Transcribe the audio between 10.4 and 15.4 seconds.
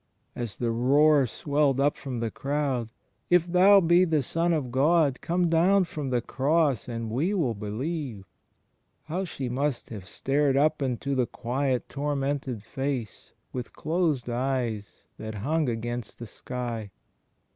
up into the quiet tormented Face with closed eyes that